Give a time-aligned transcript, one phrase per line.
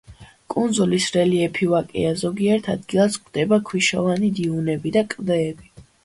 [0.51, 5.69] კუნძულის რელიეფი ვაკეა, ზოგიერთ ადგილას გვხვდება ქვიშოვანი დიუნები და კლდეები.